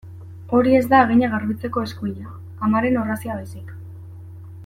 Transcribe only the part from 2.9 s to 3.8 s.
orrazia baizik.